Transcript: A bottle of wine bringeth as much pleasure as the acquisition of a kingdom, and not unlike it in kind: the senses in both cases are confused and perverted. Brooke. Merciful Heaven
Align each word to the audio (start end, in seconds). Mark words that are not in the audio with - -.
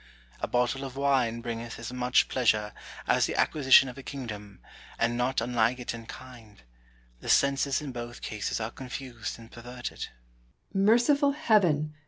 A 0.39 0.47
bottle 0.47 0.83
of 0.83 0.95
wine 0.95 1.41
bringeth 1.41 1.77
as 1.77 1.93
much 1.93 2.27
pleasure 2.27 2.73
as 3.05 3.27
the 3.27 3.35
acquisition 3.35 3.87
of 3.87 3.99
a 3.99 4.01
kingdom, 4.01 4.59
and 4.97 5.15
not 5.15 5.41
unlike 5.41 5.77
it 5.77 5.93
in 5.93 6.07
kind: 6.07 6.63
the 7.19 7.29
senses 7.29 7.83
in 7.83 7.91
both 7.91 8.23
cases 8.23 8.59
are 8.59 8.71
confused 8.71 9.37
and 9.37 9.51
perverted. 9.51 10.07
Brooke. 10.71 10.83
Merciful 10.85 11.31
Heaven 11.33 11.93